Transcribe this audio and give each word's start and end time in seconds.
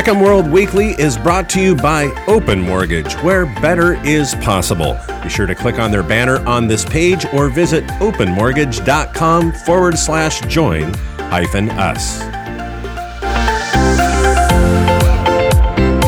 HECM 0.00 0.24
World 0.24 0.50
Weekly 0.50 0.92
is 0.92 1.18
brought 1.18 1.50
to 1.50 1.60
you 1.60 1.76
by 1.76 2.06
Open 2.26 2.58
Mortgage, 2.58 3.12
where 3.16 3.44
better 3.44 4.02
is 4.02 4.34
possible. 4.36 4.98
Be 5.22 5.28
sure 5.28 5.44
to 5.44 5.54
click 5.54 5.78
on 5.78 5.90
their 5.90 6.02
banner 6.02 6.38
on 6.48 6.66
this 6.66 6.86
page 6.86 7.26
or 7.34 7.50
visit 7.50 7.84
openmortgage.com 8.00 9.52
forward 9.52 9.98
slash 9.98 10.40
join 10.46 10.94
hyphen 11.18 11.68
us. 11.72 12.18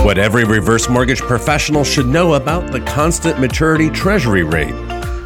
What 0.03 0.17
every 0.17 0.45
reverse 0.45 0.89
mortgage 0.89 1.21
professional 1.21 1.85
should 1.85 2.07
know 2.07 2.33
about 2.33 2.73
the 2.73 2.81
constant 2.81 3.41
maturity 3.41 3.91
treasury 3.91 4.43
rate. 4.43 4.73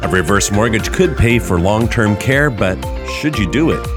A 0.01 0.09
reverse 0.11 0.51
mortgage 0.51 0.91
could 0.91 1.15
pay 1.15 1.39
for 1.39 1.57
long 1.57 1.87
term 1.87 2.17
care, 2.17 2.49
but 2.49 2.75
should 3.07 3.37
you 3.37 3.49
do 3.49 3.71
it? 3.71 3.96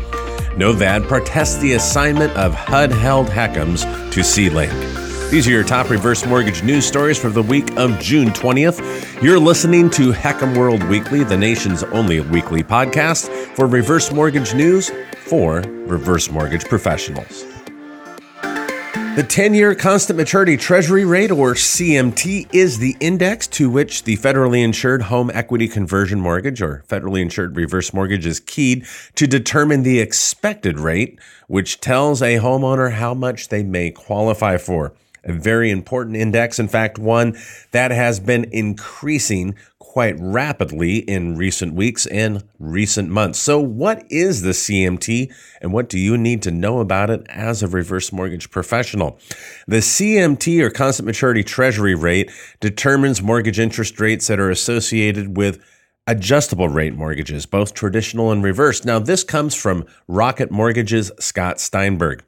Novad 0.61 1.09
protests 1.09 1.57
the 1.57 1.73
assignment 1.73 2.37
of 2.37 2.53
HUD 2.53 2.93
held 2.93 3.29
HECMs 3.29 4.13
to 4.13 4.21
Celink. 4.21 5.31
These 5.31 5.49
are 5.49 5.51
your 5.53 5.65
top 5.65 5.89
reverse 5.89 6.27
mortgage 6.27 6.63
news 6.63 6.85
stories 6.85 7.19
for 7.19 7.31
the 7.31 7.43
week 7.43 7.75
of 7.79 7.99
June 7.99 8.29
20th. 8.29 9.23
You're 9.23 9.39
listening 9.39 9.89
to 9.93 10.13
HECM 10.13 10.59
World 10.59 10.83
Weekly, 10.85 11.25
the 11.25 11.35
nation's 11.35 11.83
only 11.85 12.21
weekly 12.21 12.63
podcast 12.63 13.31
for 13.57 13.67
reverse 13.67 14.13
mortgage 14.13 14.53
news 14.53 14.91
for 15.25 15.61
reverse 15.87 16.31
mortgage 16.31 16.67
professionals. 16.67 17.50
The 19.21 19.27
10 19.27 19.53
year 19.53 19.75
constant 19.75 20.17
maturity 20.17 20.57
treasury 20.57 21.05
rate, 21.05 21.31
or 21.31 21.53
CMT, 21.53 22.55
is 22.55 22.79
the 22.79 22.97
index 23.01 23.47
to 23.49 23.69
which 23.69 24.05
the 24.05 24.17
federally 24.17 24.65
insured 24.65 25.03
home 25.03 25.31
equity 25.35 25.69
conversion 25.69 26.19
mortgage 26.19 26.63
or 26.63 26.85
federally 26.89 27.21
insured 27.21 27.55
reverse 27.55 27.93
mortgage 27.93 28.25
is 28.25 28.41
keyed 28.41 28.87
to 29.17 29.27
determine 29.27 29.83
the 29.83 30.01
expected 30.01 30.81
rate, 30.81 31.19
which 31.49 31.81
tells 31.81 32.23
a 32.23 32.37
homeowner 32.37 32.93
how 32.93 33.13
much 33.13 33.49
they 33.49 33.63
may 33.63 33.91
qualify 33.91 34.57
for 34.57 34.95
a 35.25 35.33
very 35.33 35.71
important 35.71 36.17
index. 36.17 36.59
In 36.59 36.69
fact, 36.69 36.99
one 36.99 37.37
that 37.73 37.91
has 37.91 38.21
been 38.21 38.47
increasing 38.53 39.55
quite 39.91 40.15
rapidly 40.21 40.99
in 40.99 41.37
recent 41.37 41.75
weeks 41.75 42.07
and 42.07 42.45
recent 42.61 43.09
months. 43.09 43.41
So, 43.41 43.59
what 43.59 44.05
is 44.09 44.43
the 44.43 44.51
CMT 44.53 45.33
and 45.61 45.73
what 45.73 45.89
do 45.89 45.99
you 45.99 46.17
need 46.17 46.43
to 46.43 46.53
know 46.53 46.79
about 46.79 47.11
it 47.11 47.27
as 47.29 47.61
a 47.61 47.67
reverse 47.67 48.13
mortgage 48.13 48.53
professional? 48.53 49.19
The 49.67 49.79
CMT 49.79 50.61
or 50.61 50.71
constant 50.71 51.07
maturity 51.07 51.43
treasury 51.43 51.97
rate 51.97 52.31
determines 52.61 53.21
mortgage 53.21 53.59
interest 53.59 53.99
rates 53.99 54.29
that 54.29 54.39
are 54.39 54.51
associated 54.51 55.37
with 55.37 55.61
adjustable 56.07 56.69
rate 56.69 56.95
mortgages, 56.95 57.45
both 57.47 57.75
traditional 57.75 58.31
and 58.31 58.45
reverse. 58.45 58.85
Now, 58.85 59.01
this 59.01 59.25
comes 59.25 59.57
from 59.57 59.87
Rocket 60.07 60.53
Mortgage's 60.53 61.11
Scott 61.19 61.59
Steinberg. 61.59 62.23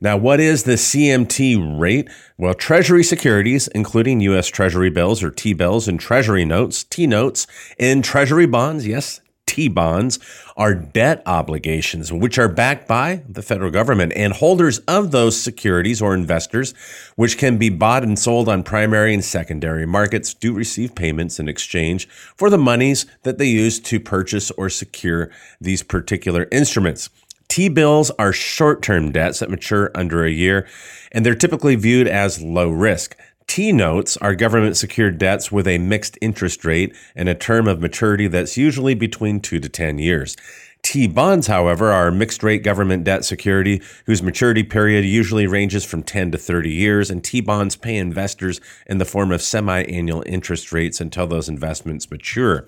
Now, 0.00 0.16
what 0.16 0.40
is 0.40 0.64
the 0.64 0.72
CMT 0.72 1.78
rate? 1.78 2.08
Well, 2.36 2.54
Treasury 2.54 3.04
securities, 3.04 3.68
including 3.68 4.20
U.S. 4.20 4.48
Treasury 4.48 4.90
bills 4.90 5.22
or 5.22 5.30
T 5.30 5.52
bills 5.52 5.88
and 5.88 6.00
Treasury 6.00 6.44
notes, 6.44 6.84
T 6.84 7.06
notes, 7.06 7.46
and 7.78 8.04
Treasury 8.04 8.46
bonds, 8.46 8.86
yes, 8.86 9.20
T 9.46 9.68
bonds, 9.68 10.18
are 10.56 10.74
debt 10.74 11.22
obligations, 11.26 12.10
which 12.10 12.38
are 12.38 12.48
backed 12.48 12.88
by 12.88 13.22
the 13.28 13.42
federal 13.42 13.70
government. 13.70 14.12
And 14.16 14.32
holders 14.32 14.78
of 14.80 15.10
those 15.10 15.38
securities 15.40 16.00
or 16.00 16.14
investors, 16.14 16.72
which 17.16 17.36
can 17.36 17.58
be 17.58 17.68
bought 17.68 18.02
and 18.02 18.18
sold 18.18 18.48
on 18.48 18.62
primary 18.62 19.12
and 19.12 19.24
secondary 19.24 19.84
markets, 19.84 20.32
do 20.32 20.54
receive 20.54 20.94
payments 20.94 21.38
in 21.38 21.48
exchange 21.48 22.08
for 22.34 22.48
the 22.48 22.58
monies 22.58 23.04
that 23.24 23.38
they 23.38 23.46
use 23.46 23.78
to 23.80 24.00
purchase 24.00 24.50
or 24.52 24.70
secure 24.70 25.30
these 25.60 25.82
particular 25.82 26.48
instruments. 26.50 27.10
T 27.52 27.68
bills 27.68 28.10
are 28.12 28.32
short 28.32 28.80
term 28.80 29.12
debts 29.12 29.40
that 29.40 29.50
mature 29.50 29.90
under 29.94 30.24
a 30.24 30.30
year, 30.30 30.66
and 31.12 31.26
they're 31.26 31.34
typically 31.34 31.76
viewed 31.76 32.08
as 32.08 32.40
low 32.40 32.70
risk. 32.70 33.14
T 33.46 33.72
notes 33.72 34.16
are 34.16 34.34
government 34.34 34.78
secured 34.78 35.18
debts 35.18 35.52
with 35.52 35.66
a 35.66 35.76
mixed 35.76 36.16
interest 36.22 36.64
rate 36.64 36.96
and 37.14 37.28
a 37.28 37.34
term 37.34 37.68
of 37.68 37.78
maturity 37.78 38.26
that's 38.26 38.56
usually 38.56 38.94
between 38.94 39.38
2 39.38 39.60
to 39.60 39.68
10 39.68 39.98
years. 39.98 40.34
T 40.82 41.06
bonds, 41.06 41.46
however, 41.46 41.92
are 41.92 42.10
mixed 42.10 42.42
rate 42.42 42.64
government 42.64 43.04
debt 43.04 43.24
security 43.24 43.80
whose 44.06 44.20
maturity 44.20 44.64
period 44.64 45.04
usually 45.04 45.46
ranges 45.46 45.84
from 45.84 46.02
10 46.02 46.32
to 46.32 46.38
30 46.38 46.70
years, 46.70 47.08
and 47.08 47.22
T 47.22 47.40
bonds 47.40 47.76
pay 47.76 47.96
investors 47.96 48.60
in 48.86 48.98
the 48.98 49.04
form 49.04 49.30
of 49.30 49.40
semi 49.40 49.82
annual 49.84 50.24
interest 50.26 50.72
rates 50.72 51.00
until 51.00 51.28
those 51.28 51.48
investments 51.48 52.10
mature. 52.10 52.66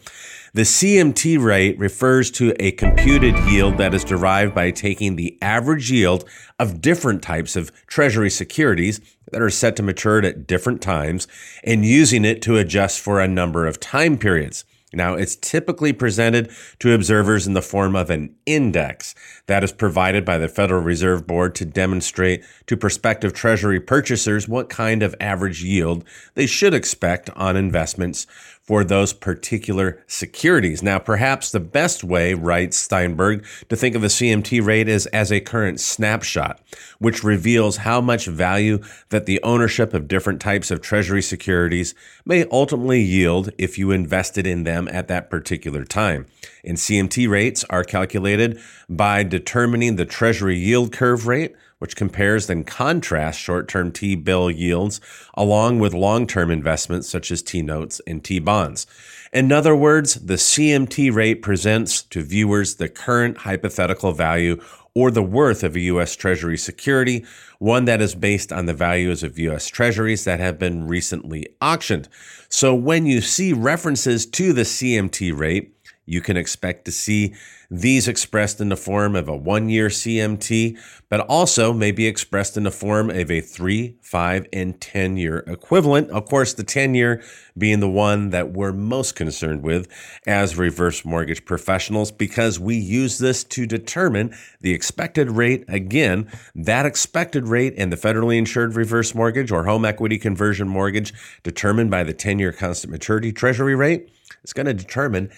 The 0.53 0.63
CMT 0.63 1.43
rate 1.43 1.77
refers 1.77 2.31
to 2.33 2.55
a 2.61 2.71
computed 2.71 3.37
yield 3.51 3.79
that 3.79 3.95
is 3.95 4.05
derived 4.05 4.55
by 4.55 4.71
taking 4.71 5.17
the 5.17 5.37
average 5.43 5.91
yield 5.91 6.25
of 6.61 6.81
different 6.81 7.21
types 7.21 7.57
of 7.57 7.73
Treasury 7.89 8.31
securities 8.31 9.01
that 9.33 9.43
are 9.43 9.51
set 9.51 9.75
to 9.75 9.83
mature 9.83 10.25
at 10.25 10.47
different 10.47 10.81
times 10.81 11.27
and 11.65 11.85
using 11.85 12.25
it 12.25 12.41
to 12.43 12.57
adjust 12.57 13.01
for 13.01 13.21
a 13.21 13.27
number 13.27 13.67
of 13.67 13.81
time 13.81 14.17
periods. 14.17 14.65
Now, 14.95 15.15
it's 15.15 15.37
typically 15.37 15.93
presented 15.93 16.51
to 16.79 16.93
observers 16.93 17.47
in 17.47 17.55
the 17.55 17.63
form 17.63 17.97
of 17.97 18.11
an 18.11 18.35
index 18.47 19.15
that 19.47 19.65
is 19.65 19.73
provided 19.73 20.25
by 20.25 20.39
the 20.39 20.49
Federal 20.49 20.83
Reserve 20.83 21.27
Board 21.27 21.55
to 21.57 21.65
demonstrate 21.65 22.45
to 22.67 22.77
prospective 22.77 23.33
Treasury 23.33 23.81
purchasers 23.81 24.49
what 24.49 24.69
kind 24.69 25.03
of 25.03 25.15
average 25.21 25.63
yield 25.63 26.05
they 26.35 26.47
should 26.47 26.75
expect 26.75 27.31
on 27.31 27.57
investments 27.57 28.27
for 28.65 28.83
those 28.83 29.13
particular 29.13 30.03
securities. 30.07 30.83
Now, 30.83 30.99
perhaps 30.99 31.51
the 31.51 31.61
best 31.61 32.03
way, 32.03 32.33
writes 32.33 32.79
Steinberg, 32.79 33.45
to 33.69 33.77
think 33.77 33.95
of 33.95 34.01
the 34.01 34.09
CMT 34.09 34.65
rate 34.65 34.89
is 34.89 35.07
as 35.07 35.31
a 35.31 35.41
current 35.41 35.81
snapshot, 35.81 36.61
which 36.99 37.23
reveals 37.23 37.79
how 37.79 38.01
much 38.01 38.27
value 38.27 38.81
that 39.11 39.27
the 39.27 39.43
ownership 39.43 39.93
of 39.93 40.09
different 40.09 40.41
types 40.41 40.71
of 40.71 40.81
treasury 40.81 41.21
securities 41.21 41.95
may 42.25 42.47
ultimately 42.51 43.03
yield 43.03 43.51
if 43.59 43.79
you 43.79 43.91
invested 43.91 44.47
in 44.47 44.65
them 44.65 44.89
at 44.89 45.09
that 45.09 45.29
particular 45.29 45.85
time. 45.85 46.27
And 46.65 46.79
CMT 46.79 47.29
rates 47.29 47.65
are 47.71 47.85
calculated 47.85 48.61
by 48.89 49.23
determining 49.23 49.97
the 49.97 50.07
treasury 50.07 50.57
yield 50.57 50.93
curve 50.93 51.27
rate 51.27 51.55
which 51.85 51.97
compares 51.97 52.49
and 52.49 52.67
contrasts 52.67 53.39
short 53.39 53.69
term 53.69 53.93
T 53.93 54.15
bill 54.15 54.51
yields 54.51 55.03
along 55.35 55.81
with 55.81 55.93
long 55.93 56.27
term 56.27 56.51
investments 56.51 57.11
such 57.11 57.31
as 57.31 57.43
T 57.43 57.61
notes 57.61 58.01
and 58.07 58.25
T 58.25 58.39
bonds. 58.39 58.87
In 59.35 59.53
other 59.53 59.77
words, 59.77 60.15
the 60.15 60.37
CMT 60.37 61.13
rate 61.13 61.43
presents 61.43 62.01
to 62.05 62.23
viewers 62.23 62.77
the 62.77 62.89
current 62.89 63.37
hypothetical 63.37 64.13
value 64.13 64.63
or 64.95 65.11
the 65.11 65.23
worth 65.23 65.63
of 65.63 65.77
a 65.77 65.81
U.S. 65.81 66.17
Treasury 66.17 66.57
security, 66.57 67.27
one 67.59 67.85
that 67.85 68.01
is 68.01 68.15
based 68.15 68.51
on 68.51 68.65
the 68.65 68.73
values 68.73 69.23
of 69.23 69.39
U.S. 69.39 69.67
Treasuries 69.67 70.25
that 70.25 70.41
have 70.41 70.59
been 70.59 70.87
recently 70.89 71.49
auctioned. 71.61 72.09
So 72.49 72.75
when 72.75 73.05
you 73.05 73.21
see 73.21 73.53
references 73.53 74.25
to 74.25 74.55
the 74.55 74.63
CMT 74.63 75.37
rate, 75.37 75.74
you 76.07 76.21
can 76.21 76.37
expect 76.37 76.85
to 76.85 76.93
see 76.93 77.35
these 77.71 78.07
expressed 78.07 78.61
in 78.61 78.69
the 78.69 78.77
form 78.77 79.17
of 79.17 79.29
a 79.29 79.37
one 79.37 79.69
year 79.69 79.89
CMT, 79.89 80.79
but 81.09 81.21
also 81.21 81.73
may 81.73 81.91
be 81.91 82.07
expressed 82.07 82.57
in 82.57 82.65
the 82.65 82.71
form 82.71 83.11
of 83.11 83.31
a 83.31 83.41
three, 83.41 83.97
five, 84.01 84.47
and 84.53 84.81
10 84.81 85.17
year 85.17 85.39
equivalent. 85.47 86.11
Of 86.11 86.27
course, 86.27 86.55
the 86.55 86.63
10 86.63 86.95
year 86.95 87.23
being 87.57 87.81
the 87.81 87.89
one 87.89 88.31
that 88.31 88.53
we're 88.53 88.73
most 88.73 89.17
concerned 89.17 89.63
with 89.63 89.89
as 90.27 90.57
reverse 90.57 91.05
mortgage 91.05 91.45
professionals 91.45 92.13
because 92.13 92.61
we 92.61 92.77
use 92.77 93.19
this 93.19 93.43
to 93.45 93.67
determine 93.67 94.35
the 94.61 94.73
expected 94.73 95.31
rate. 95.31 95.65
Again, 95.69 96.31
that 96.55 96.87
expected 96.87 97.49
rate 97.49 97.75
in 97.75 97.91
the 97.91 97.97
federally 97.97 98.37
insured 98.37 98.77
reverse 98.77 99.15
mortgage 99.15 99.51
or 99.51 99.65
home 99.65 99.85
equity 99.85 100.19
conversion 100.19 100.69
mortgage 100.69 101.13
determined 101.43 101.91
by 101.91 102.05
the 102.05 102.13
10 102.15 102.39
year 102.39 102.53
constant 102.53 102.93
maturity 102.93 103.33
treasury 103.33 103.75
rate 103.75 104.11
is 104.45 104.53
going 104.53 104.67
to 104.67 104.75
determine 104.75 105.31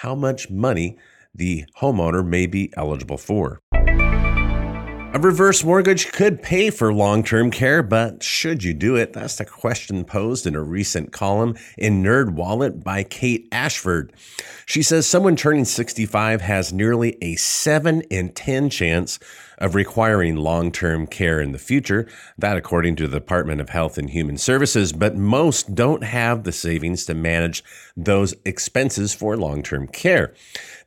how 0.00 0.14
much 0.14 0.48
money 0.48 0.96
the 1.34 1.64
homeowner 1.78 2.26
may 2.26 2.46
be 2.46 2.72
eligible 2.74 3.18
for. 3.18 3.60
A 5.12 5.18
reverse 5.18 5.62
mortgage 5.62 6.10
could 6.12 6.40
pay 6.40 6.70
for 6.70 6.94
long 6.94 7.22
term 7.22 7.50
care, 7.50 7.82
but 7.82 8.22
should 8.22 8.64
you 8.64 8.72
do 8.72 8.96
it? 8.96 9.12
That's 9.12 9.36
the 9.36 9.44
question 9.44 10.04
posed 10.04 10.46
in 10.46 10.54
a 10.54 10.62
recent 10.62 11.12
column 11.12 11.56
in 11.76 12.02
Nerd 12.02 12.30
Wallet 12.30 12.82
by 12.82 13.02
Kate 13.02 13.46
Ashford. 13.52 14.14
She 14.64 14.82
says 14.82 15.06
someone 15.06 15.36
turning 15.36 15.66
65 15.66 16.40
has 16.40 16.72
nearly 16.72 17.18
a 17.20 17.36
7 17.36 18.00
in 18.02 18.30
10 18.30 18.70
chance 18.70 19.18
of 19.60 19.74
requiring 19.74 20.36
long 20.36 20.72
term 20.72 21.06
care 21.06 21.40
in 21.40 21.52
the 21.52 21.58
future. 21.58 22.08
That, 22.38 22.56
according 22.56 22.96
to 22.96 23.08
the 23.08 23.20
Department 23.20 23.60
of 23.60 23.68
Health 23.68 23.98
and 23.98 24.10
Human 24.10 24.38
Services, 24.38 24.92
but 24.92 25.16
most 25.16 25.74
don't 25.74 26.02
have 26.02 26.44
the 26.44 26.52
savings 26.52 27.04
to 27.06 27.14
manage 27.14 27.62
those 27.96 28.34
expenses 28.44 29.14
for 29.14 29.36
long 29.36 29.62
term 29.62 29.86
care. 29.86 30.34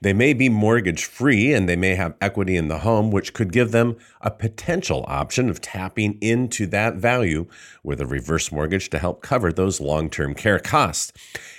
They 0.04 0.12
may 0.12 0.34
be 0.34 0.50
mortgage 0.50 1.06
free 1.06 1.54
and 1.54 1.68
they 1.68 1.78
may 1.78 1.96
have 1.96 2.16
equity 2.20 2.58
in 2.58 2.68
the 2.68 2.80
home, 2.80 3.10
which 3.10 3.34
could 3.34 3.54
give 3.54 3.72
them 3.72 3.96
a 4.20 4.30
potential 4.30 5.06
option 5.08 5.50
of 5.50 5.62
tapping 5.62 6.18
into 6.20 6.68
that 6.68 6.96
value 6.96 7.46
with 7.84 8.02
a 8.02 8.06
reverse 8.06 8.52
mortgage 8.52 8.90
to 8.90 9.00
help 9.00 9.22
cover 9.22 9.54
those 9.54 9.80
long 9.80 10.10
term 10.10 10.36
care 10.36 10.60
costs. 10.60 11.14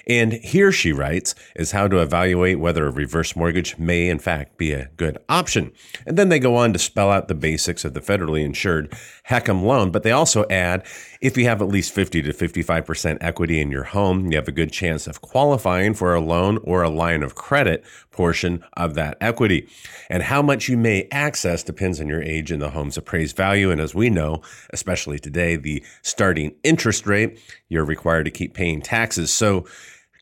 And 0.07 0.35
here, 0.35 0.71
she 0.71 0.93
writes, 0.93 1.35
is 1.57 1.73
how 1.73 1.89
to 1.89 2.03
evaluate 2.03 2.61
whether 2.61 2.87
a 2.87 2.91
reverse 2.91 3.35
mortgage 3.35 3.79
may, 3.79 4.11
in 4.11 4.19
fact, 4.19 4.59
be 4.59 4.73
a 4.73 4.91
good 4.99 5.17
option. 5.31 5.73
And 6.07 6.19
then 6.19 6.29
they 6.29 6.39
go 6.39 6.57
on 6.57 6.75
to 6.75 6.79
spell 6.79 7.11
out 7.11 7.29
the 7.29 7.35
basics 7.35 7.87
of 7.87 7.95
the 7.95 8.01
federally 8.01 8.45
insured 8.45 8.93
HECM 9.31 9.63
loan, 9.63 9.91
but 9.91 10.03
they 10.03 10.11
also 10.11 10.45
add 10.51 10.85
if 11.23 11.39
you 11.39 11.47
have 11.47 11.63
at 11.63 11.69
least 11.69 11.95
50 11.95 12.21
to 12.21 12.33
55% 12.35 13.17
equity 13.23 13.61
in 13.61 13.71
your 13.71 13.85
home, 13.85 14.31
you 14.31 14.37
have 14.37 14.49
a 14.49 14.53
good 14.53 14.71
chance 14.71 15.07
of 15.07 15.23
qualifying 15.23 15.95
for 15.95 16.15
a 16.15 16.21
loan 16.21 16.59
or 16.65 16.83
a 16.83 16.91
line 16.91 17.23
of 17.23 17.35
credit 17.35 17.83
portion 18.15 18.65
of 18.77 18.95
that 18.95 19.19
equity. 19.21 19.69
And 20.09 20.23
how 20.23 20.41
much 20.41 20.69
you 20.69 20.79
may 20.79 21.09
access 21.11 21.63
depends 21.63 22.01
on 22.01 22.07
your 22.07 22.23
age 22.23 22.51
and 22.51 22.63
the 22.63 22.71
home's 22.71 22.97
appraised 22.97 23.37
value. 23.37 23.71
And 23.71 23.81
as 23.81 23.95
we 23.95 24.09
know, 24.09 24.41
especially 24.71 25.19
today, 25.19 25.57
the 25.57 25.85
starting 26.03 26.55
interest 26.63 27.07
rate, 27.07 27.39
you're 27.69 27.85
required 27.85 28.25
to 28.25 28.31
keep 28.31 28.55
paying 28.55 28.81
taxes. 28.81 29.33
So 29.33 29.67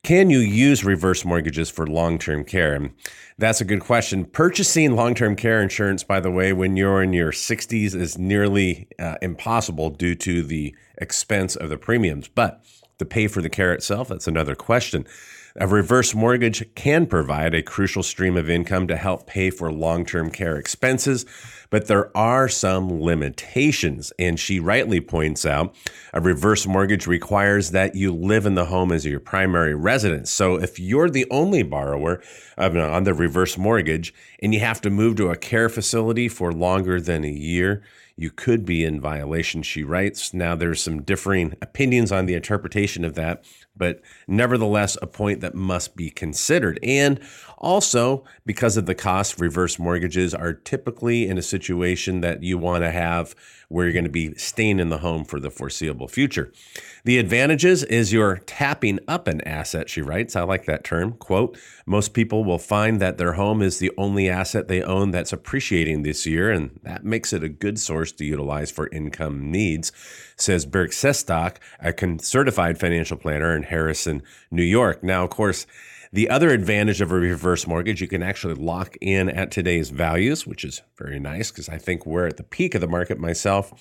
can 0.02 0.30
you 0.30 0.38
use 0.38 0.84
reverse 0.84 1.24
mortgages 1.24 1.70
for 1.70 1.86
long 1.86 2.18
term 2.18 2.44
care? 2.44 2.74
And 2.74 2.94
that's 3.38 3.60
a 3.60 3.64
good 3.64 3.80
question. 3.80 4.24
Purchasing 4.24 4.96
long 4.96 5.14
term 5.14 5.36
care 5.36 5.62
insurance, 5.62 6.02
by 6.02 6.18
the 6.18 6.30
way, 6.30 6.52
when 6.52 6.76
you're 6.76 7.02
in 7.02 7.12
your 7.12 7.30
60s 7.30 7.94
is 7.94 8.18
nearly 8.18 8.88
uh, 8.98 9.16
impossible 9.22 9.90
due 9.90 10.16
to 10.16 10.42
the 10.42 10.74
expense 10.98 11.54
of 11.54 11.68
the 11.68 11.76
premiums. 11.76 12.26
But 12.26 12.64
to 12.98 13.04
pay 13.04 13.28
for 13.28 13.42
the 13.42 13.50
care 13.50 13.72
itself, 13.72 14.08
that's 14.08 14.26
another 14.26 14.56
question. 14.56 15.06
A 15.56 15.66
reverse 15.66 16.14
mortgage 16.14 16.64
can 16.74 17.04
provide 17.04 17.54
a 17.54 17.62
crucial 17.62 18.02
stream 18.02 18.38
of 18.38 18.48
income 18.48 18.86
to 18.88 18.96
help 18.96 19.26
pay 19.26 19.50
for 19.50 19.70
long 19.70 20.06
term 20.06 20.30
care 20.30 20.56
expenses, 20.56 21.26
but 21.68 21.88
there 21.88 22.16
are 22.16 22.48
some 22.48 23.02
limitations. 23.02 24.14
And 24.18 24.40
she 24.40 24.58
rightly 24.60 25.00
points 25.00 25.44
out 25.44 25.74
a 26.14 26.22
reverse 26.22 26.66
mortgage 26.66 27.06
requires 27.06 27.70
that 27.72 27.94
you 27.94 28.14
live 28.14 28.46
in 28.46 28.54
the 28.54 28.66
home 28.66 28.92
as 28.92 29.04
your 29.04 29.20
primary 29.20 29.74
residence. 29.74 30.30
So 30.30 30.54
if 30.54 30.78
you're 30.78 31.10
the 31.10 31.26
only 31.30 31.62
borrower 31.62 32.22
uh, 32.56 32.70
on 32.70 33.04
the 33.04 33.12
reverse 33.12 33.58
mortgage 33.58 34.14
and 34.42 34.54
you 34.54 34.60
have 34.60 34.80
to 34.82 34.90
move 34.90 35.16
to 35.16 35.28
a 35.28 35.36
care 35.36 35.68
facility 35.68 36.28
for 36.28 36.52
longer 36.52 36.98
than 36.98 37.24
a 37.24 37.30
year, 37.30 37.82
you 38.16 38.30
could 38.30 38.64
be 38.64 38.84
in 38.84 39.00
violation, 39.00 39.62
she 39.62 39.82
writes. 39.82 40.34
Now, 40.34 40.54
there's 40.54 40.82
some 40.82 41.02
differing 41.02 41.54
opinions 41.62 42.12
on 42.12 42.26
the 42.26 42.34
interpretation 42.34 43.04
of 43.04 43.14
that, 43.14 43.44
but 43.76 44.00
nevertheless, 44.26 44.96
a 45.00 45.06
point 45.06 45.40
that 45.40 45.54
must 45.54 45.96
be 45.96 46.10
considered. 46.10 46.78
And 46.82 47.20
also, 47.62 48.24
because 48.44 48.76
of 48.76 48.86
the 48.86 48.94
cost, 48.94 49.40
reverse 49.40 49.78
mortgages 49.78 50.34
are 50.34 50.52
typically 50.52 51.28
in 51.28 51.38
a 51.38 51.42
situation 51.42 52.20
that 52.20 52.42
you 52.42 52.58
want 52.58 52.82
to 52.82 52.90
have 52.90 53.34
where 53.68 53.86
you're 53.86 53.94
going 53.94 54.04
to 54.04 54.10
be 54.10 54.34
staying 54.34 54.78
in 54.78 54.90
the 54.90 54.98
home 54.98 55.24
for 55.24 55.40
the 55.40 55.50
foreseeable 55.50 56.06
future. 56.06 56.52
The 57.04 57.18
advantages 57.18 57.82
is 57.84 58.12
you're 58.12 58.36
tapping 58.38 58.98
up 59.08 59.26
an 59.26 59.40
asset, 59.42 59.88
she 59.88 60.02
writes. 60.02 60.36
I 60.36 60.42
like 60.42 60.66
that 60.66 60.84
term. 60.84 61.12
Quote, 61.14 61.56
most 61.86 62.12
people 62.12 62.44
will 62.44 62.58
find 62.58 63.00
that 63.00 63.16
their 63.16 63.32
home 63.32 63.62
is 63.62 63.78
the 63.78 63.90
only 63.96 64.28
asset 64.28 64.68
they 64.68 64.82
own 64.82 65.10
that's 65.10 65.32
appreciating 65.32 66.02
this 66.02 66.26
year, 66.26 66.50
and 66.50 66.78
that 66.82 67.04
makes 67.04 67.32
it 67.32 67.42
a 67.42 67.48
good 67.48 67.78
source 67.78 68.12
to 68.12 68.26
utilize 68.26 68.70
for 68.70 68.88
income 68.88 69.50
needs, 69.50 69.90
says 70.36 70.66
Berk 70.66 70.90
Sestock, 70.90 71.56
a 71.80 71.94
certified 72.22 72.78
financial 72.78 73.16
planner 73.16 73.56
in 73.56 73.62
Harrison, 73.62 74.22
New 74.50 74.62
York. 74.62 75.02
Now, 75.02 75.24
of 75.24 75.30
course, 75.30 75.66
the 76.14 76.28
other 76.28 76.50
advantage 76.50 77.00
of 77.00 77.10
a 77.10 77.14
reverse 77.14 77.66
mortgage, 77.66 78.02
you 78.02 78.06
can 78.06 78.22
actually 78.22 78.54
lock 78.54 78.96
in 79.00 79.30
at 79.30 79.50
today's 79.50 79.88
values, 79.88 80.46
which 80.46 80.62
is 80.62 80.82
very 80.98 81.18
nice 81.18 81.50
because 81.50 81.70
I 81.70 81.78
think 81.78 82.04
we're 82.04 82.26
at 82.26 82.36
the 82.36 82.42
peak 82.42 82.74
of 82.74 82.82
the 82.82 82.86
market 82.86 83.18
myself. 83.18 83.72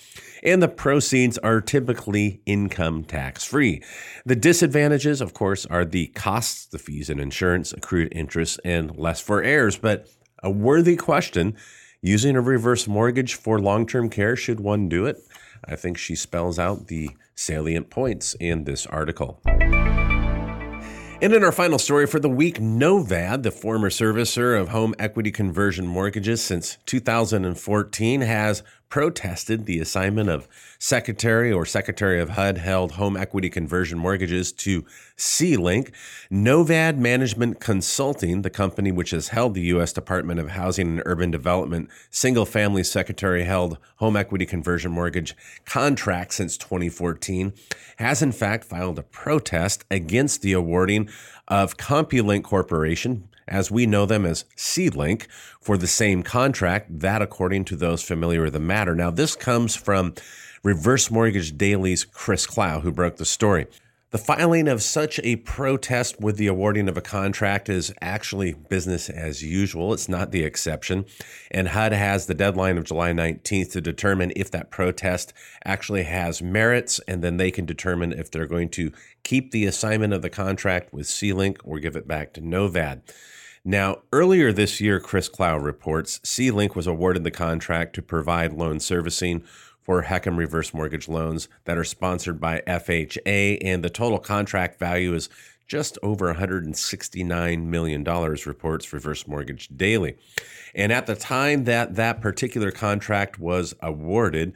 And 0.41 0.63
the 0.63 0.69
proceeds 0.69 1.37
are 1.39 1.59
typically 1.59 2.41
income 2.45 3.03
tax 3.03 3.43
free. 3.43 3.83
The 4.25 4.37
disadvantages, 4.37 5.19
of 5.19 5.33
course, 5.33 5.65
are 5.65 5.83
the 5.83 6.07
costs, 6.07 6.65
the 6.65 6.79
fees 6.79 7.09
and 7.09 7.19
insurance, 7.19 7.73
accrued 7.73 8.13
interest, 8.13 8.61
and 8.63 8.95
less 8.97 9.19
for 9.19 9.43
heirs. 9.43 9.77
But 9.77 10.07
a 10.41 10.49
worthy 10.49 10.95
question 10.95 11.57
using 12.01 12.37
a 12.37 12.41
reverse 12.41 12.87
mortgage 12.87 13.35
for 13.35 13.59
long 13.59 13.85
term 13.85 14.09
care, 14.09 14.37
should 14.37 14.61
one 14.61 14.87
do 14.87 15.05
it? 15.05 15.17
I 15.65 15.75
think 15.75 15.97
she 15.97 16.15
spells 16.15 16.57
out 16.57 16.87
the 16.87 17.09
salient 17.35 17.89
points 17.89 18.35
in 18.39 18.63
this 18.63 18.85
article. 18.85 19.41
And 21.23 21.35
in 21.35 21.43
our 21.43 21.51
final 21.51 21.77
story 21.77 22.07
for 22.07 22.19
the 22.19 22.27
week, 22.27 22.57
Novad, 22.57 23.43
the 23.43 23.51
former 23.51 23.91
servicer 23.91 24.59
of 24.59 24.69
home 24.69 24.95
equity 24.97 25.29
conversion 25.29 25.85
mortgages 25.85 26.41
since 26.41 26.79
2014, 26.87 28.21
has 28.21 28.63
protested 28.91 29.65
the 29.65 29.79
assignment 29.79 30.29
of 30.29 30.47
Secretary 30.77 31.51
or 31.51 31.65
Secretary 31.65 32.19
of 32.19 32.31
HUD 32.31 32.57
held 32.57 32.91
home 32.91 33.15
equity 33.15 33.49
conversion 33.49 33.97
mortgages 33.97 34.51
to 34.51 34.85
Celink. 35.17 35.91
Novad 36.29 36.97
Management 36.97 37.61
Consulting, 37.61 38.41
the 38.41 38.49
company 38.49 38.91
which 38.91 39.11
has 39.11 39.29
held 39.29 39.53
the 39.53 39.61
U.S. 39.61 39.93
Department 39.93 40.41
of 40.41 40.49
Housing 40.49 40.89
and 40.89 41.03
Urban 41.05 41.31
Development 41.31 41.89
single 42.09 42.45
family 42.45 42.83
secretary 42.83 43.45
held 43.45 43.77
home 43.95 44.17
equity 44.17 44.45
conversion 44.45 44.91
mortgage 44.91 45.35
contract 45.65 46.33
since 46.33 46.57
2014, 46.57 47.53
has 47.95 48.21
in 48.21 48.33
fact 48.33 48.65
filed 48.65 48.99
a 48.99 49.03
protest 49.03 49.85
against 49.89 50.41
the 50.41 50.51
awarding 50.51 51.09
of 51.47 51.77
CompuLink 51.77 52.43
Corporation, 52.43 53.29
as 53.51 53.69
we 53.69 53.85
know 53.85 54.07
them 54.07 54.25
as 54.25 54.45
Celink, 54.55 55.27
for 55.59 55.77
the 55.77 55.85
same 55.85 56.23
contract, 56.23 57.01
that 57.01 57.21
according 57.21 57.65
to 57.65 57.75
those 57.75 58.01
familiar 58.01 58.41
with 58.41 58.53
the 58.53 58.59
matter. 58.59 58.95
Now, 58.95 59.11
this 59.11 59.35
comes 59.35 59.75
from 59.75 60.15
Reverse 60.63 61.11
Mortgage 61.11 61.57
Daily's 61.57 62.05
Chris 62.05 62.47
Clow, 62.47 62.79
who 62.79 62.91
broke 62.91 63.17
the 63.17 63.25
story. 63.25 63.67
The 64.11 64.17
filing 64.17 64.67
of 64.67 64.83
such 64.83 65.21
a 65.23 65.37
protest 65.37 66.19
with 66.19 66.35
the 66.35 66.47
awarding 66.47 66.89
of 66.89 66.97
a 66.97 67.01
contract 67.01 67.69
is 67.69 67.93
actually 68.01 68.53
business 68.53 69.09
as 69.09 69.41
usual. 69.41 69.93
It's 69.93 70.09
not 70.09 70.31
the 70.31 70.43
exception. 70.43 71.05
And 71.49 71.69
HUD 71.69 71.93
has 71.93 72.25
the 72.25 72.33
deadline 72.33 72.77
of 72.77 72.83
July 72.83 73.13
19th 73.13 73.71
to 73.71 73.79
determine 73.79 74.33
if 74.35 74.51
that 74.51 74.69
protest 74.69 75.31
actually 75.63 76.03
has 76.03 76.41
merits, 76.41 76.99
and 77.07 77.23
then 77.23 77.37
they 77.37 77.51
can 77.51 77.65
determine 77.65 78.11
if 78.11 78.29
they're 78.29 78.47
going 78.47 78.67
to 78.71 78.91
keep 79.23 79.51
the 79.51 79.65
assignment 79.65 80.11
of 80.11 80.21
the 80.21 80.29
contract 80.29 80.93
with 80.93 81.07
Celink 81.07 81.59
or 81.63 81.79
give 81.79 81.95
it 81.95 82.05
back 82.05 82.33
to 82.33 82.41
Novad. 82.41 83.03
Now, 83.63 83.97
earlier 84.11 84.51
this 84.51 84.81
year, 84.81 84.99
Chris 84.99 85.29
Clow 85.29 85.57
reports 85.57 86.19
Celink 86.19 86.75
was 86.75 86.87
awarded 86.87 87.23
the 87.23 87.31
contract 87.31 87.93
to 87.95 88.01
provide 88.01 88.53
loan 88.53 88.79
servicing 88.79 89.43
for 89.79 90.03
HECM 90.03 90.35
reverse 90.37 90.73
mortgage 90.73 91.07
loans 91.07 91.47
that 91.65 91.77
are 91.77 91.83
sponsored 91.83 92.39
by 92.39 92.63
FHA, 92.65 93.59
and 93.61 93.83
the 93.83 93.89
total 93.89 94.17
contract 94.17 94.79
value 94.79 95.13
is 95.13 95.29
just 95.67 95.99
over 96.01 96.33
$169 96.33 97.65
million, 97.65 98.03
reports 98.03 98.91
Reverse 98.91 99.27
Mortgage 99.27 99.69
Daily. 99.69 100.17
And 100.73 100.91
at 100.91 101.05
the 101.05 101.15
time 101.15 101.65
that 101.65 101.95
that 101.95 102.19
particular 102.19 102.71
contract 102.71 103.39
was 103.39 103.75
awarded, 103.81 104.53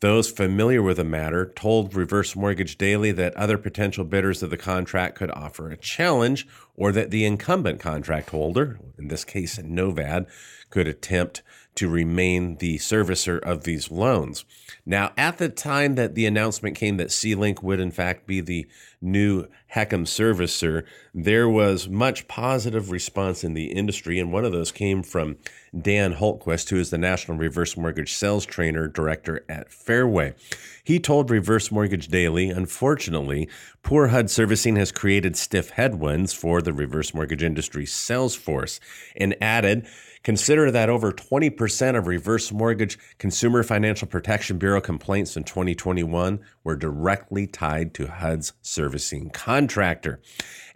those 0.00 0.30
familiar 0.30 0.82
with 0.82 0.98
the 0.98 1.04
matter 1.04 1.52
told 1.56 1.94
Reverse 1.94 2.36
Mortgage 2.36 2.78
Daily 2.78 3.10
that 3.12 3.36
other 3.36 3.58
potential 3.58 4.04
bidders 4.04 4.42
of 4.42 4.50
the 4.50 4.56
contract 4.56 5.16
could 5.16 5.30
offer 5.32 5.70
a 5.70 5.76
challenge 5.76 6.46
or 6.76 6.92
that 6.92 7.10
the 7.10 7.24
incumbent 7.24 7.80
contract 7.80 8.30
holder, 8.30 8.78
in 8.96 9.08
this 9.08 9.24
case 9.24 9.58
Novad, 9.58 10.26
could 10.70 10.86
attempt 10.86 11.42
to 11.78 11.88
remain 11.88 12.56
the 12.56 12.76
servicer 12.78 13.38
of 13.40 13.62
these 13.62 13.88
loans. 13.88 14.44
Now, 14.84 15.12
at 15.16 15.38
the 15.38 15.48
time 15.48 15.94
that 15.94 16.16
the 16.16 16.26
announcement 16.26 16.74
came 16.74 16.96
that 16.96 17.10
Celink 17.10 17.62
would 17.62 17.78
in 17.78 17.92
fact 17.92 18.26
be 18.26 18.40
the 18.40 18.66
new 19.00 19.46
HECM 19.76 20.04
servicer, 20.04 20.84
there 21.14 21.48
was 21.48 21.88
much 21.88 22.26
positive 22.26 22.90
response 22.90 23.44
in 23.44 23.54
the 23.54 23.66
industry, 23.66 24.18
and 24.18 24.32
one 24.32 24.44
of 24.44 24.50
those 24.50 24.72
came 24.72 25.04
from 25.04 25.36
Dan 25.80 26.14
Hultquist, 26.14 26.70
who 26.70 26.78
is 26.78 26.90
the 26.90 26.98
National 26.98 27.38
Reverse 27.38 27.76
Mortgage 27.76 28.12
Sales 28.12 28.44
Trainer 28.44 28.88
Director 28.88 29.44
at 29.48 29.70
Fairway. 29.70 30.34
He 30.82 30.98
told 30.98 31.30
Reverse 31.30 31.70
Mortgage 31.70 32.08
Daily, 32.08 32.50
unfortunately, 32.50 33.48
poor 33.84 34.08
HUD 34.08 34.30
servicing 34.30 34.74
has 34.76 34.90
created 34.90 35.36
stiff 35.36 35.70
headwinds 35.70 36.32
for 36.32 36.60
the 36.60 36.72
reverse 36.72 37.14
mortgage 37.14 37.44
industry 37.44 37.86
sales 37.86 38.34
force, 38.34 38.80
and 39.14 39.36
added, 39.40 39.86
Consider 40.28 40.70
that 40.70 40.90
over 40.90 41.10
20% 41.10 41.96
of 41.96 42.06
reverse 42.06 42.52
mortgage 42.52 42.98
Consumer 43.16 43.62
Financial 43.62 44.06
Protection 44.06 44.58
Bureau 44.58 44.78
complaints 44.78 45.38
in 45.38 45.44
2021 45.44 46.40
were 46.62 46.76
directly 46.76 47.46
tied 47.46 47.94
to 47.94 48.08
HUD's 48.08 48.52
servicing 48.60 49.30
contractor. 49.30 50.20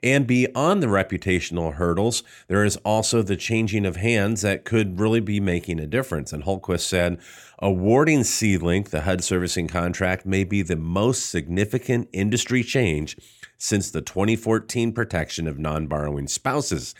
And 0.03 0.27
beyond 0.27 0.83
the 0.83 0.87
reputational 0.87 1.75
hurdles, 1.75 2.23
there 2.49 2.65
is 2.65 2.77
also 2.77 3.21
the 3.21 3.37
changing 3.37 3.85
of 3.85 3.97
hands 3.97 4.41
that 4.41 4.65
could 4.65 4.99
really 4.99 5.21
be 5.21 5.39
making 5.39 5.81
a 5.81 5.87
difference. 5.87 6.33
And 6.33 6.45
Hultquist 6.45 6.89
said, 6.89 7.21
awarding 7.59 8.21
Celink 8.21 8.89
the 8.89 9.03
HUD 9.03 9.23
servicing 9.23 9.69
contract 9.69 10.25
may 10.25 10.45
be 10.45 10.63
the 10.63 10.77
most 10.77 11.29
significant 11.29 12.09
industry 12.15 12.63
change 12.63 13.19
since 13.59 13.91
the 13.91 14.01
2014 14.01 14.95
protection 14.95 15.47
of 15.47 15.59
non 15.59 15.89
borrowing 15.89 16.27
spouses. 16.27 16.95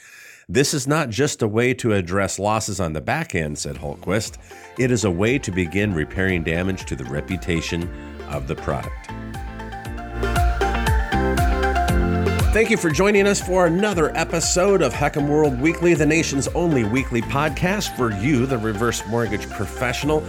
This 0.53 0.75
is 0.75 0.87
not 0.87 1.09
just 1.09 1.41
a 1.41 1.49
way 1.49 1.73
to 1.73 1.95
address 1.95 2.39
losses 2.39 2.79
on 2.79 2.93
the 2.93 3.01
back 3.01 3.35
end, 3.35 3.57
said 3.57 3.77
Hultquist. 3.77 4.37
It 4.79 4.91
is 4.91 5.05
a 5.05 5.11
way 5.11 5.39
to 5.39 5.51
begin 5.51 5.95
repairing 5.95 6.43
damage 6.43 6.85
to 6.85 6.95
the 6.95 7.07
reputation 7.07 7.89
of 8.29 8.49
the 8.49 8.57
product. 8.57 9.09
Thank 12.53 12.69
you 12.69 12.77
for 12.77 12.91
joining 12.91 13.27
us 13.27 13.41
for 13.41 13.65
another 13.65 14.15
episode 14.15 14.83
of 14.83 14.93
HECM 14.93 15.27
World 15.27 15.59
Weekly, 15.59 15.95
the 15.95 16.05
nation's 16.05 16.49
only 16.49 16.85
weekly 16.85 17.23
podcast 17.23 17.97
for 17.97 18.13
you, 18.13 18.45
the 18.45 18.59
reverse 18.59 19.03
mortgage 19.09 19.49
professional. 19.49 20.23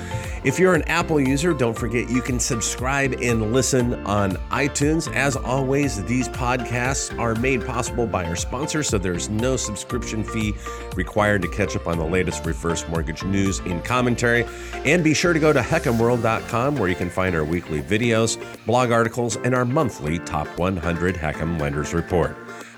If 0.45 0.57
you're 0.57 0.73
an 0.73 0.83
Apple 0.83 1.19
user, 1.19 1.53
don't 1.53 1.77
forget 1.77 2.09
you 2.09 2.21
can 2.21 2.39
subscribe 2.39 3.13
and 3.21 3.51
listen 3.51 3.95
on 4.05 4.37
iTunes. 4.51 5.13
As 5.13 5.35
always, 5.35 6.01
these 6.05 6.29
podcasts 6.29 7.17
are 7.19 7.35
made 7.35 7.65
possible 7.65 8.07
by 8.07 8.23
our 8.23 8.37
sponsors, 8.37 8.87
so 8.87 8.97
there's 8.97 9.27
no 9.27 9.57
subscription 9.57 10.23
fee 10.23 10.53
required 10.95 11.41
to 11.41 11.49
catch 11.49 11.75
up 11.75 11.87
on 11.87 11.97
the 11.97 12.05
latest 12.05 12.45
reverse 12.45 12.87
mortgage 12.87 13.25
news 13.25 13.59
and 13.59 13.83
commentary. 13.83 14.45
And 14.85 15.03
be 15.03 15.13
sure 15.13 15.33
to 15.33 15.39
go 15.39 15.51
to 15.51 15.59
hecmworld.com 15.59 16.77
where 16.77 16.87
you 16.87 16.95
can 16.95 17.09
find 17.09 17.35
our 17.35 17.43
weekly 17.43 17.81
videos, 17.81 18.37
blog 18.65 18.91
articles, 18.91 19.35
and 19.35 19.53
our 19.53 19.65
monthly 19.65 20.19
Top 20.19 20.47
100 20.57 21.15
HECM 21.15 21.59
Lenders 21.59 21.93
Report. 21.93 22.12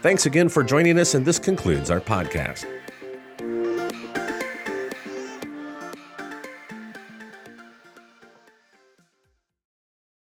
Thanks 0.02 0.26
again 0.26 0.50
for 0.50 0.64
joining 0.64 1.00
us, 1.00 1.14
and 1.14 1.26
this 1.26 1.40
concludes 1.40 1.90
our 1.90 2.00
podcast. 2.00 2.66